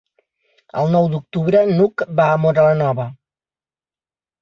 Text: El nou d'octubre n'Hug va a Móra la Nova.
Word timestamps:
El 0.83 0.89
nou 0.95 1.09
d'octubre 1.11 1.63
n'Hug 1.73 2.07
va 2.23 2.29
a 2.39 2.43
Móra 2.47 2.67
la 2.71 2.75
Nova. 2.83 3.11